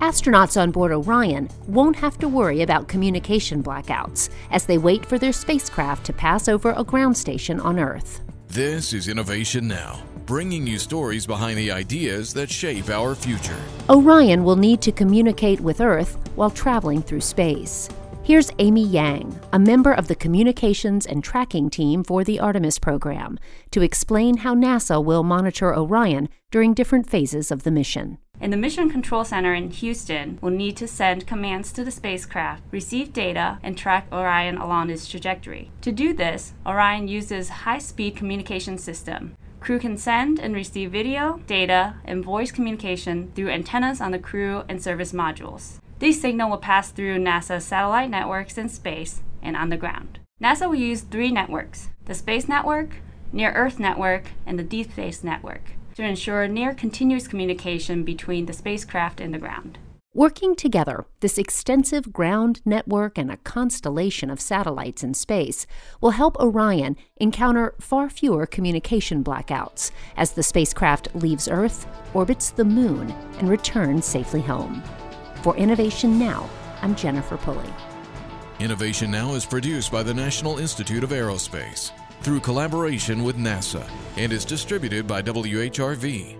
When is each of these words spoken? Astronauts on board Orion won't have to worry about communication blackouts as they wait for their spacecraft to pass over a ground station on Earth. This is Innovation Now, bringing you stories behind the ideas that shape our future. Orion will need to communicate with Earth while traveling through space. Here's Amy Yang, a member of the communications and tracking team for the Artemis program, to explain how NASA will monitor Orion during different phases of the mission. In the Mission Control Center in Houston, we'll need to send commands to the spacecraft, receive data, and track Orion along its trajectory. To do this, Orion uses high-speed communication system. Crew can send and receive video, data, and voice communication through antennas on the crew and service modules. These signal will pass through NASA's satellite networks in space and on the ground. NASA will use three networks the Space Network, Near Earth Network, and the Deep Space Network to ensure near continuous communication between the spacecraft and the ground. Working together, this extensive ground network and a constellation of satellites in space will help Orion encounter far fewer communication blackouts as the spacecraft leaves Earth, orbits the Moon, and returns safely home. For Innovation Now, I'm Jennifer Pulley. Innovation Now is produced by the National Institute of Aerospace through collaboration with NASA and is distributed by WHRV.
Astronauts 0.00 0.58
on 0.58 0.70
board 0.70 0.92
Orion 0.92 1.50
won't 1.66 1.94
have 1.94 2.16
to 2.20 2.26
worry 2.26 2.62
about 2.62 2.88
communication 2.88 3.62
blackouts 3.62 4.30
as 4.50 4.64
they 4.64 4.78
wait 4.78 5.04
for 5.04 5.18
their 5.18 5.30
spacecraft 5.30 6.06
to 6.06 6.14
pass 6.14 6.48
over 6.48 6.72
a 6.74 6.82
ground 6.82 7.18
station 7.18 7.60
on 7.60 7.78
Earth. 7.78 8.22
This 8.48 8.94
is 8.94 9.08
Innovation 9.08 9.68
Now, 9.68 10.02
bringing 10.24 10.66
you 10.66 10.78
stories 10.78 11.26
behind 11.26 11.58
the 11.58 11.70
ideas 11.70 12.32
that 12.32 12.48
shape 12.48 12.88
our 12.88 13.14
future. 13.14 13.60
Orion 13.90 14.42
will 14.42 14.56
need 14.56 14.80
to 14.80 14.90
communicate 14.90 15.60
with 15.60 15.82
Earth 15.82 16.16
while 16.34 16.50
traveling 16.50 17.02
through 17.02 17.20
space. 17.20 17.90
Here's 18.22 18.50
Amy 18.58 18.86
Yang, 18.86 19.38
a 19.52 19.58
member 19.58 19.92
of 19.92 20.08
the 20.08 20.14
communications 20.14 21.04
and 21.04 21.22
tracking 21.22 21.68
team 21.68 22.04
for 22.04 22.24
the 22.24 22.40
Artemis 22.40 22.78
program, 22.78 23.38
to 23.72 23.82
explain 23.82 24.38
how 24.38 24.54
NASA 24.54 25.04
will 25.04 25.24
monitor 25.24 25.76
Orion 25.76 26.30
during 26.50 26.72
different 26.72 27.10
phases 27.10 27.50
of 27.50 27.64
the 27.64 27.70
mission. 27.70 28.16
In 28.40 28.50
the 28.50 28.56
Mission 28.56 28.88
Control 28.88 29.22
Center 29.22 29.52
in 29.52 29.70
Houston, 29.70 30.38
we'll 30.40 30.50
need 30.50 30.74
to 30.78 30.88
send 30.88 31.26
commands 31.26 31.72
to 31.72 31.84
the 31.84 31.90
spacecraft, 31.90 32.62
receive 32.70 33.12
data, 33.12 33.58
and 33.62 33.76
track 33.76 34.06
Orion 34.10 34.56
along 34.56 34.88
its 34.88 35.06
trajectory. 35.06 35.70
To 35.82 35.92
do 35.92 36.14
this, 36.14 36.54
Orion 36.64 37.06
uses 37.06 37.50
high-speed 37.50 38.16
communication 38.16 38.78
system. 38.78 39.36
Crew 39.60 39.78
can 39.78 39.98
send 39.98 40.38
and 40.38 40.54
receive 40.54 40.90
video, 40.90 41.42
data, 41.46 41.96
and 42.06 42.24
voice 42.24 42.50
communication 42.50 43.30
through 43.34 43.50
antennas 43.50 44.00
on 44.00 44.10
the 44.10 44.18
crew 44.18 44.64
and 44.70 44.82
service 44.82 45.12
modules. 45.12 45.78
These 45.98 46.22
signal 46.22 46.48
will 46.48 46.56
pass 46.56 46.90
through 46.90 47.18
NASA's 47.18 47.66
satellite 47.66 48.08
networks 48.08 48.56
in 48.56 48.70
space 48.70 49.20
and 49.42 49.54
on 49.54 49.68
the 49.68 49.76
ground. 49.76 50.18
NASA 50.42 50.66
will 50.66 50.76
use 50.76 51.02
three 51.02 51.30
networks 51.30 51.90
the 52.06 52.14
Space 52.14 52.48
Network, 52.48 53.02
Near 53.34 53.52
Earth 53.52 53.78
Network, 53.78 54.28
and 54.46 54.58
the 54.58 54.64
Deep 54.64 54.92
Space 54.92 55.22
Network 55.22 55.74
to 55.94 56.02
ensure 56.02 56.46
near 56.48 56.74
continuous 56.74 57.28
communication 57.28 58.04
between 58.04 58.46
the 58.46 58.52
spacecraft 58.52 59.20
and 59.20 59.34
the 59.34 59.38
ground. 59.38 59.78
Working 60.12 60.56
together, 60.56 61.06
this 61.20 61.38
extensive 61.38 62.12
ground 62.12 62.60
network 62.64 63.16
and 63.16 63.30
a 63.30 63.36
constellation 63.36 64.28
of 64.28 64.40
satellites 64.40 65.04
in 65.04 65.14
space 65.14 65.66
will 66.00 66.10
help 66.10 66.36
Orion 66.40 66.96
encounter 67.18 67.74
far 67.78 68.10
fewer 68.10 68.44
communication 68.44 69.22
blackouts 69.22 69.92
as 70.16 70.32
the 70.32 70.42
spacecraft 70.42 71.14
leaves 71.14 71.46
Earth, 71.46 71.86
orbits 72.12 72.50
the 72.50 72.64
Moon, 72.64 73.12
and 73.38 73.48
returns 73.48 74.04
safely 74.04 74.42
home. 74.42 74.82
For 75.42 75.56
Innovation 75.56 76.18
Now, 76.18 76.50
I'm 76.82 76.96
Jennifer 76.96 77.36
Pulley. 77.36 77.72
Innovation 78.58 79.12
Now 79.12 79.34
is 79.34 79.46
produced 79.46 79.92
by 79.92 80.02
the 80.02 80.12
National 80.12 80.58
Institute 80.58 81.04
of 81.04 81.10
Aerospace 81.10 81.92
through 82.22 82.40
collaboration 82.40 83.22
with 83.22 83.36
NASA 83.36 83.88
and 84.16 84.32
is 84.32 84.44
distributed 84.44 85.06
by 85.06 85.22
WHRV. 85.22 86.39